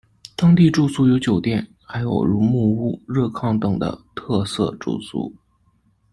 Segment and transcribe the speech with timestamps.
[0.35, 5.31] 当地住宿有酒店，还有如木屋、热炕等的特色住宿。